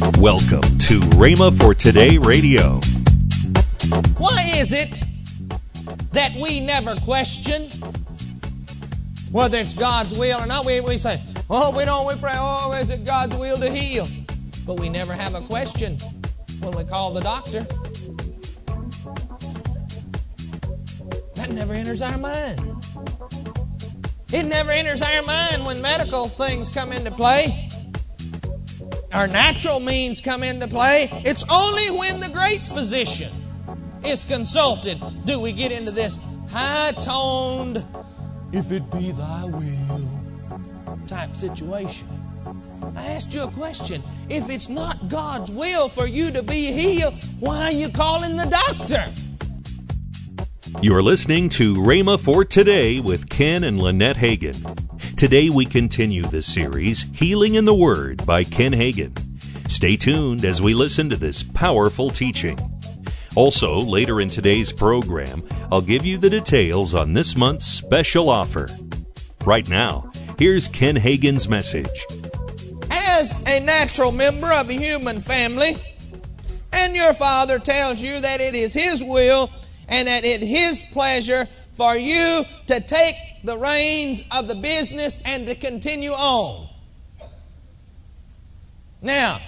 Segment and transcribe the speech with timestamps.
[0.00, 2.80] Welcome to Rhema for Today Radio.
[4.16, 5.02] Why is it
[6.12, 7.70] that we never question
[9.30, 10.64] whether it's God's will or not?
[10.64, 14.08] We, we say, oh, we don't, we pray, oh, is it God's will to heal?
[14.66, 15.98] But we never have a question
[16.60, 17.60] when we call the doctor.
[21.34, 22.58] That never enters our mind.
[24.32, 27.69] It never enters our mind when medical things come into play.
[29.12, 31.08] Our natural means come into play.
[31.24, 33.32] It's only when the great physician
[34.04, 37.84] is consulted do we get into this high toned,
[38.52, 40.10] if it be thy will
[41.08, 42.06] type situation.
[42.96, 44.02] I asked you a question.
[44.28, 48.46] If it's not God's will for you to be healed, why are you calling the
[48.46, 49.06] doctor?
[50.80, 54.89] You're listening to Rhema for Today with Ken and Lynette Hagin.
[55.20, 59.14] Today we continue the series Healing in the Word by Ken Hagin.
[59.70, 62.58] Stay tuned as we listen to this powerful teaching.
[63.36, 68.70] Also, later in today's program, I'll give you the details on this month's special offer.
[69.44, 72.06] Right now, here's Ken Hagin's message.
[72.90, 75.76] As a natural member of a human family,
[76.72, 79.50] and your father tells you that it is his will
[79.86, 85.46] and that it his pleasure for you to take the reins of the business and
[85.46, 86.68] to continue on.
[89.02, 89.40] Now,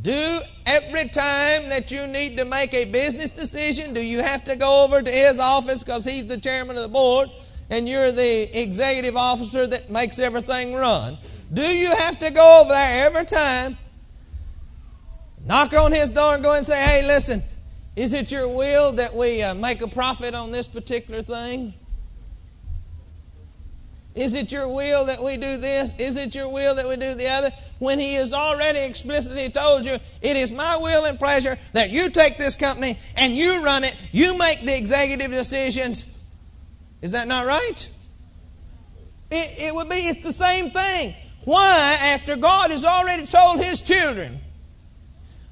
[0.00, 4.56] do every time that you need to make a business decision, do you have to
[4.56, 7.28] go over to his office because he's the chairman of the board
[7.68, 11.18] and you're the executive officer that makes everything run?
[11.52, 13.76] Do you have to go over there every time,
[15.44, 17.42] knock on his door and go and say, hey, listen,
[17.96, 21.74] is it your will that we uh, make a profit on this particular thing?
[24.18, 25.94] Is it your will that we do this?
[25.96, 27.52] Is it your will that we do the other?
[27.78, 32.10] When He has already explicitly told you, it is my will and pleasure that you
[32.10, 36.04] take this company and you run it, you make the executive decisions.
[37.00, 37.88] Is that not right?
[39.30, 41.14] It, it would be, it's the same thing.
[41.44, 44.40] Why, after God has already told His children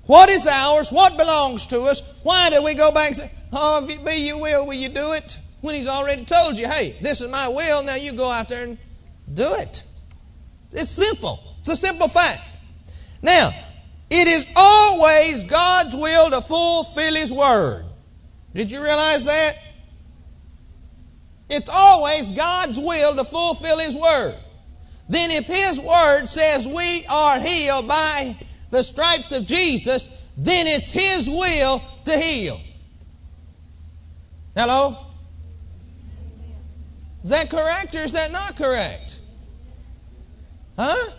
[0.07, 3.85] what is ours, what belongs to us, why do we go back and say, Oh,
[3.85, 5.39] if it be your will, will you do it?
[5.61, 8.65] When He's already told you, hey, this is my will, now you go out there
[8.65, 8.78] and
[9.33, 9.83] do it.
[10.72, 11.56] It's simple.
[11.61, 12.50] It's a simple fact.
[13.22, 13.53] Now,
[14.11, 17.84] it is always God's will to fulfill His Word.
[18.55, 19.55] Did you realize that?
[21.49, 24.37] It's always God's will to fulfill His Word.
[25.09, 28.37] Then, if His Word says we are healed by
[28.71, 32.61] the stripes of Jesus, then it's His will to heal.
[34.56, 35.06] Hello?
[37.27, 39.19] Is that correct or is that not correct?
[40.79, 41.11] Huh?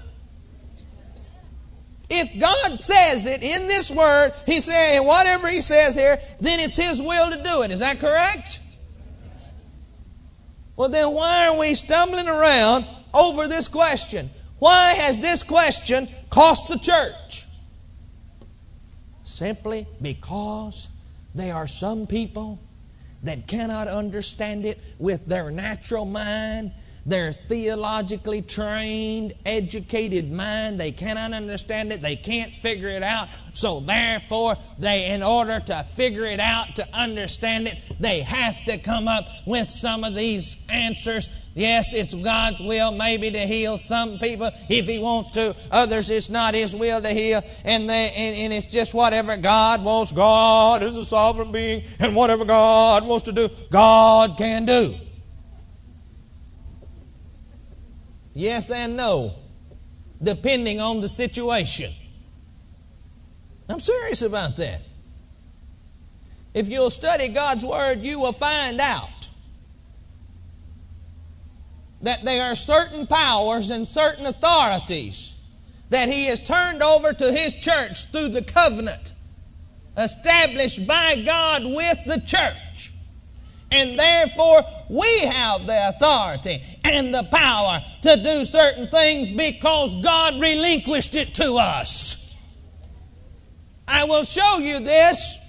[2.09, 6.77] If God says it in this word, He's saying whatever He says here, then it's
[6.77, 7.71] His will to do it.
[7.71, 8.61] Is that correct?
[10.77, 14.29] Well, then why are we stumbling around over this question?
[14.59, 17.45] Why has this question cost the church?
[19.25, 20.87] Simply because
[21.35, 22.59] there are some people
[23.23, 26.71] that cannot understand it with their natural mind,
[27.07, 30.77] their theologically trained, educated mind.
[30.77, 32.01] They cannot understand it.
[32.01, 33.29] They can't figure it out.
[33.53, 38.77] So, therefore, they, in order to figure it out, to understand it, they have to
[38.77, 41.29] come up with some of these answers.
[41.55, 45.55] Yes, it's God's will maybe to heal some people if He wants to.
[45.71, 47.41] Others, it's not His will to heal.
[47.63, 50.11] And, they, and, and it's just whatever God wants.
[50.11, 54.93] God is a sovereign being, and whatever God wants to do, God can do.
[58.37, 59.33] Yes and no,
[60.21, 61.91] depending on the situation.
[63.67, 64.83] I'm serious about that.
[66.53, 69.29] If you'll study God's Word, you will find out
[72.03, 75.33] that there are certain powers and certain authorities
[75.89, 79.15] that He has turned over to His church through the covenant
[79.97, 82.93] established by God with the church.
[83.71, 90.39] And therefore, we have the authority and the power to do certain things because God
[90.39, 92.35] relinquished it to us.
[93.87, 95.39] I will show you this.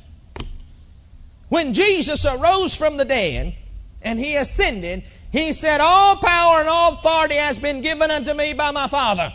[1.48, 3.54] When Jesus arose from the dead
[4.02, 8.52] and he ascended, he said, All power and all authority has been given unto me
[8.52, 9.32] by my Father.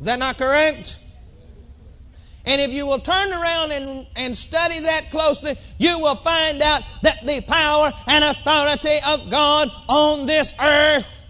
[0.00, 0.98] Is that not correct?
[2.50, 6.82] And if you will turn around and, and study that closely, you will find out
[7.02, 11.22] that the power and authority of God on this earth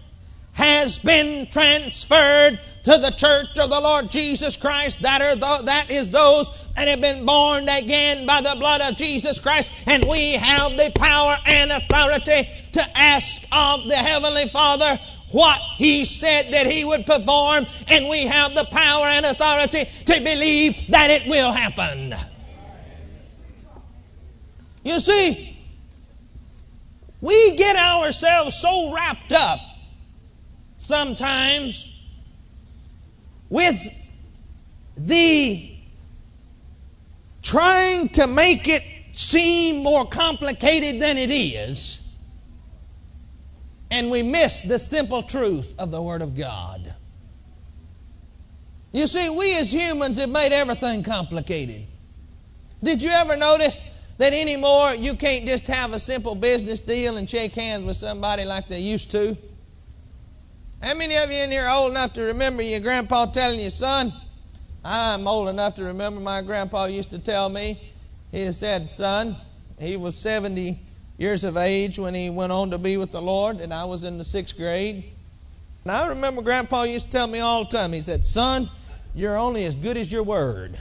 [0.53, 5.03] has been transferred to the church of the Lord Jesus Christ.
[5.03, 8.97] That, are th- that is those that have been born again by the blood of
[8.97, 9.71] Jesus Christ.
[9.85, 14.99] And we have the power and authority to ask of the Heavenly Father
[15.31, 17.65] what He said that He would perform.
[17.89, 22.15] And we have the power and authority to believe that it will happen.
[24.83, 25.57] You see,
[27.21, 29.59] we get ourselves so wrapped up
[30.77, 31.91] sometimes
[33.49, 33.79] with
[34.97, 35.75] the
[37.41, 38.83] trying to make it
[39.13, 42.00] seem more complicated than it is,
[43.91, 46.93] and we miss the simple truth of the Word of God.
[48.91, 51.83] You see, we as humans have made everything complicated.
[52.83, 53.83] Did you ever notice
[54.21, 58.45] that anymore you can't just have a simple business deal and shake hands with somebody
[58.45, 59.35] like they used to.
[60.79, 64.13] How many of you in here old enough to remember your grandpa telling you, son?
[64.85, 67.81] I'm old enough to remember my grandpa used to tell me.
[68.31, 69.35] He said, son,
[69.79, 70.79] he was 70
[71.21, 74.03] years of age when he went on to be with the Lord, and I was
[74.03, 75.03] in the sixth grade.
[75.83, 78.71] And I remember grandpa used to tell me all the time, he said, son,
[79.13, 80.79] you're only as good as your word.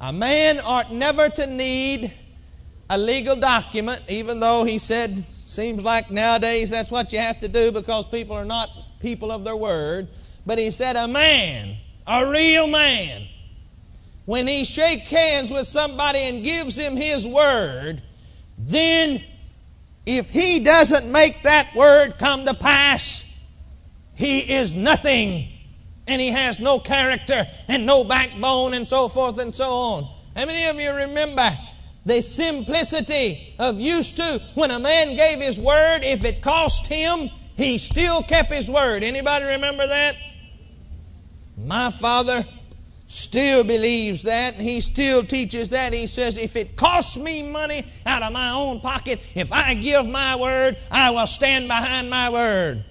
[0.00, 2.10] A man ought never to need
[2.88, 7.48] a legal document, even though he said, seems like nowadays that's what you have to
[7.48, 8.70] do because people are not
[9.00, 10.08] people of their word.
[10.46, 11.76] But he said, a man,
[12.06, 13.26] a real man,
[14.24, 18.00] when he shakes hands with somebody and gives him his word,
[18.66, 19.22] then
[20.06, 23.24] if he doesn't make that word come to pass,
[24.14, 25.48] he is nothing
[26.06, 30.04] and he has no character and no backbone and so forth and so on.
[30.36, 31.48] How many of you remember
[32.04, 37.30] the simplicity of used to when a man gave his word, if it cost him,
[37.56, 39.04] he still kept his word.
[39.04, 40.16] Anybody remember that?
[41.56, 42.44] My father
[43.12, 44.54] still believes that.
[44.54, 45.92] He still teaches that.
[45.92, 50.06] He says, if it costs me money out of my own pocket, if I give
[50.06, 52.84] my word, I will stand behind my word.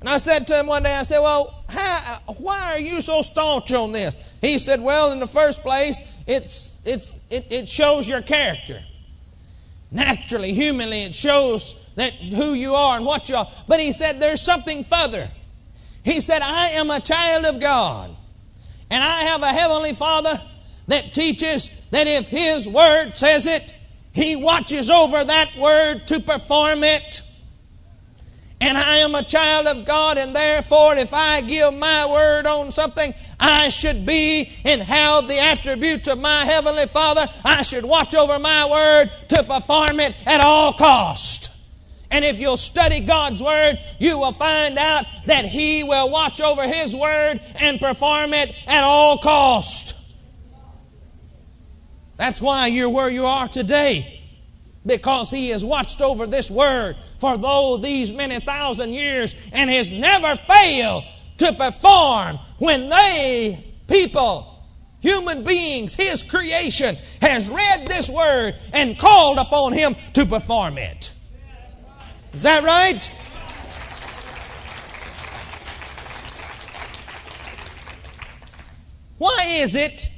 [0.00, 3.22] And I said to him one day, I said, Well, how, why are you so
[3.22, 4.16] staunch on this?
[4.40, 8.82] He said, Well, in the first place, it's, it's, it, it shows your character.
[9.92, 13.48] Naturally, humanly, it shows that who you are and what you are.
[13.68, 15.30] But he said, There's something further.
[16.02, 18.10] He said, I am a child of God,
[18.92, 20.40] and I have a heavenly Father
[20.86, 23.74] that teaches that if His Word says it,
[24.12, 27.22] He watches over that Word to perform it
[28.62, 32.70] and I am a child of God, and therefore, if I give my word on
[32.70, 37.28] something, I should be and have the attributes of my Heavenly Father.
[37.44, 41.51] I should watch over my word to perform it at all cost.
[42.12, 46.68] And if you'll study God's Word, you will find out that He will watch over
[46.68, 49.94] His Word and perform it at all cost.
[52.16, 54.20] That's why you're where you are today
[54.84, 59.90] because he has watched over this word for though these many thousand years and has
[59.90, 61.04] never failed
[61.38, 64.48] to perform when they people
[65.00, 71.12] human beings his creation has read this word and called upon him to perform it
[72.32, 73.12] is that right
[79.18, 80.10] why is it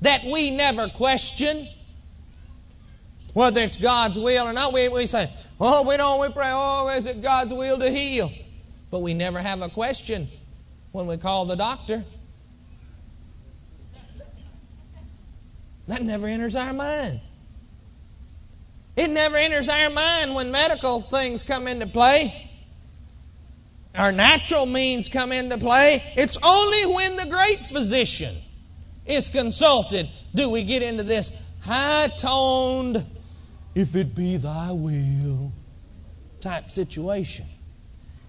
[0.00, 1.68] that we never question
[3.32, 4.72] whether it's God's will or not.
[4.72, 8.30] We, we say, oh, we don't, we pray, oh, is it God's will to heal?
[8.90, 10.28] But we never have a question
[10.92, 12.04] when we call the doctor.
[15.88, 17.20] That never enters our mind.
[18.96, 22.50] It never enters our mind when medical things come into play.
[23.96, 26.02] Our natural means come into play.
[26.16, 28.34] It's only when the great physician
[29.06, 31.30] is consulted do we get into this
[31.60, 33.04] high toned
[33.74, 35.52] if it be thy will
[36.40, 37.46] type situation.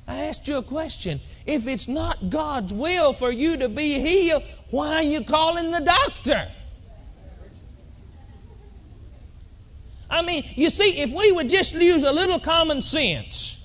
[0.08, 1.22] I asked you a question.
[1.46, 5.80] If it's not God's will for you to be healed, why are you calling the
[5.80, 6.52] doctor?
[10.14, 13.60] I mean, you see, if we would just use a little common sense,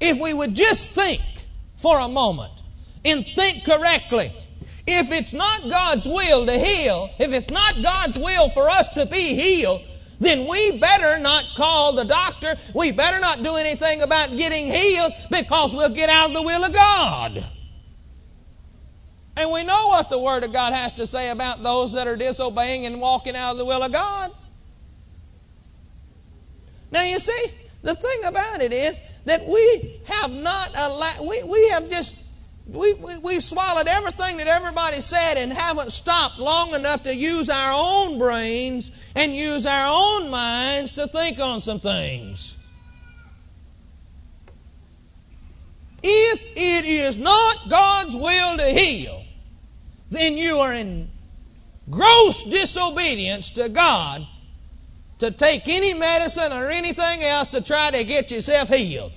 [0.00, 1.20] if we would just think
[1.76, 2.52] for a moment
[3.04, 4.32] and think correctly,
[4.86, 9.04] if it's not God's will to heal, if it's not God's will for us to
[9.04, 9.82] be healed,
[10.20, 12.54] then we better not call the doctor.
[12.72, 16.64] We better not do anything about getting healed because we'll get out of the will
[16.64, 17.44] of God.
[19.36, 22.16] And we know what the Word of God has to say about those that are
[22.16, 24.32] disobeying and walking out of the will of God.
[26.90, 27.52] Now you see,
[27.82, 32.16] the thing about it is that we have not allowed, we, we have just,
[32.66, 37.48] we, we, we've swallowed everything that everybody said and haven't stopped long enough to use
[37.48, 42.56] our own brains and use our own minds to think on some things.
[46.02, 49.24] If it is not God's will to heal,
[50.10, 51.10] then you are in
[51.90, 54.26] gross disobedience to God
[55.18, 59.12] to take any medicine or anything else to try to get yourself healed.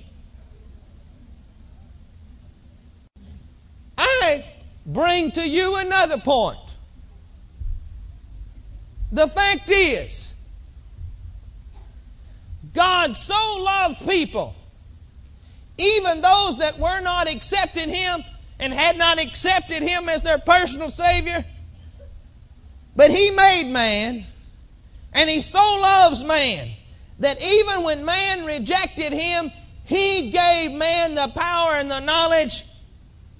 [3.96, 4.44] I
[4.84, 6.58] bring to you another point.
[9.12, 10.32] The fact is,
[12.74, 14.56] God so loved people,
[15.78, 18.24] even those that were not accepting Him
[18.58, 21.44] and had not accepted Him as their personal Savior,
[22.96, 24.24] but He made man
[25.14, 26.68] and he so loves man
[27.18, 29.50] that even when man rejected him,
[29.84, 32.64] he gave man the power and the knowledge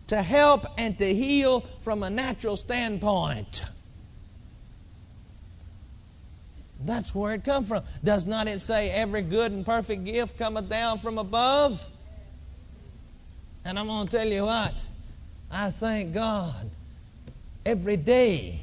[0.09, 3.64] to help and to heal from a natural standpoint.
[6.85, 7.85] That's where it comes from.
[8.02, 11.87] Does not it say every good and perfect gift cometh down from above?
[13.64, 14.85] And I'm going to tell you what,
[15.50, 16.69] I thank God
[17.64, 18.61] every day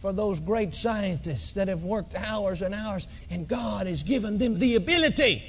[0.00, 4.58] for those great scientists that have worked hours and hours, and God has given them
[4.58, 5.42] the ability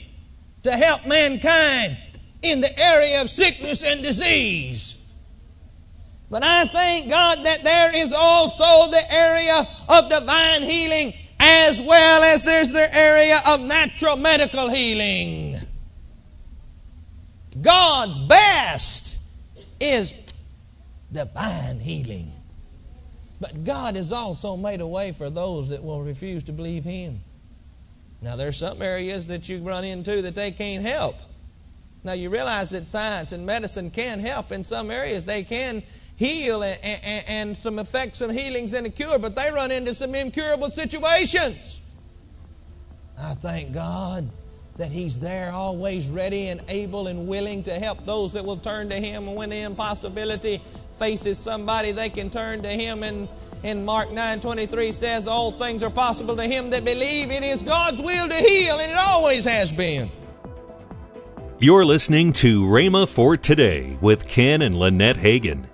[0.63, 1.97] to help mankind
[2.41, 4.97] in the area of sickness and disease.
[6.29, 12.21] But I thank God that there is also the area of divine healing as well
[12.23, 15.55] as there's the area of natural medical healing.
[17.61, 19.17] God's best
[19.79, 20.13] is
[21.11, 22.30] divine healing.
[23.41, 27.19] But God has also made a way for those that will refuse to believe Him.
[28.21, 31.15] Now, there's some areas that you run into that they can't help.
[32.03, 35.25] Now, you realize that science and medicine can help in some areas.
[35.25, 35.81] They can
[36.15, 39.95] heal and, and, and some effects some healings and a cure, but they run into
[39.95, 41.81] some incurable situations.
[43.19, 44.29] I thank God
[44.77, 48.89] that He's there, always ready and able and willing to help those that will turn
[48.89, 49.33] to Him.
[49.33, 50.61] When the impossibility
[51.01, 53.01] faces somebody, they can turn to Him.
[53.01, 53.27] And
[53.63, 57.31] in Mark 9 23 says, All things are possible to him that believe.
[57.31, 60.11] It is God's will to heal, and it always has been.
[61.57, 65.65] You're listening to Rhema for Today with Ken and Lynette Hagin.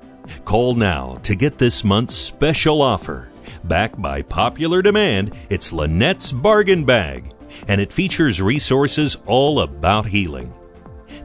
[0.45, 3.29] Call now to get this month's special offer.
[3.65, 7.33] Backed by popular demand, it's Lynette's Bargain Bag,
[7.67, 10.53] and it features resources all about healing.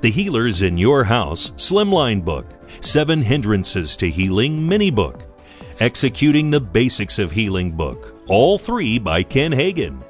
[0.02, 2.46] The Healers in Your House Slimline Book
[2.80, 5.22] Seven Hindrances to Healing mini book,
[5.78, 10.02] Executing the Basics of Healing book, all three by Ken Hagin.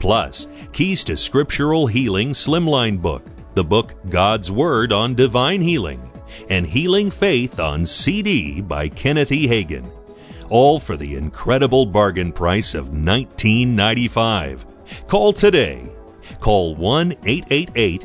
[0.00, 3.22] Plus, Keys to Scriptural Healing Slimline book,
[3.54, 6.12] the book God's Word on Divine Healing,
[6.50, 9.48] and Healing Faith on CD by Kenneth E.
[9.48, 9.90] Hagin.
[10.50, 14.60] All for the incredible bargain price of $19.95.
[15.06, 15.88] Call today.
[16.38, 18.04] Call 1 888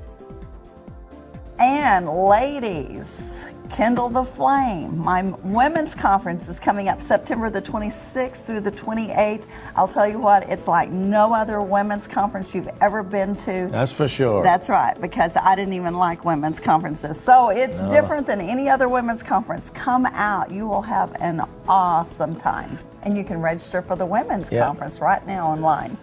[1.73, 4.97] And ladies, Kindle the Flame.
[4.97, 9.47] My women's conference is coming up September the 26th through the 28th.
[9.77, 13.69] I'll tell you what, it's like no other women's conference you've ever been to.
[13.71, 14.43] That's for sure.
[14.43, 17.17] That's right, because I didn't even like women's conferences.
[17.17, 17.89] So it's no.
[17.89, 19.69] different than any other women's conference.
[19.69, 22.77] Come out, you will have an awesome time.
[23.03, 24.65] And you can register for the women's yep.
[24.65, 25.97] conference right now online.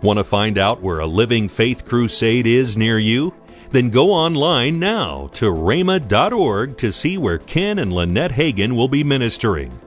[0.00, 3.34] Want to find out where a living faith crusade is near you?
[3.70, 9.04] Then go online now to rhema.org to see where Ken and Lynette Hagin will be
[9.04, 9.78] ministering.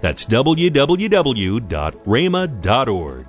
[0.00, 3.26] That's www.rhema.org.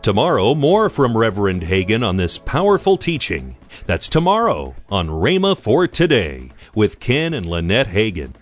[0.00, 3.56] Tomorrow, more from Reverend Hagin on this powerful teaching.
[3.86, 8.32] That's tomorrow on Rhema for Today with Ken and Lynette Hagin.